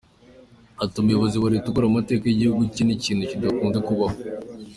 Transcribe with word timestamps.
Ati 0.83 0.95
“Umuyobozi 0.99 1.35
wa 1.37 1.51
leta 1.53 1.67
ukora 1.69 1.87
amateka 1.89 2.23
y’igihugu 2.25 2.61
cye 2.73 2.83
ni 2.83 2.93
ikintu 2.95 3.23
kidakunze 3.31 3.79
kubaho. 3.87 4.17